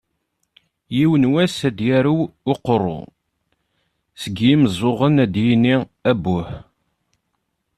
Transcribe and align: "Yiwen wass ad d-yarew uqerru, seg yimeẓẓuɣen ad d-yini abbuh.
"Yiwen 0.97 1.25
wass 1.33 1.57
ad 1.67 1.73
d-yarew 1.77 2.19
uqerru, 2.51 2.99
seg 4.21 4.35
yimeẓẓuɣen 4.47 5.15
ad 5.23 5.29
d-yini 5.33 5.75
abbuh. 6.11 6.49